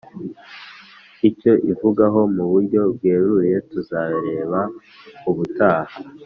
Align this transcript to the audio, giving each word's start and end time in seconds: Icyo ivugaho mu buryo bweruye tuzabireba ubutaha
Icyo 1.29 1.51
ivugaho 1.71 2.19
mu 2.35 2.45
buryo 2.51 2.81
bweruye 2.95 3.55
tuzabireba 3.69 4.59
ubutaha 5.29 5.95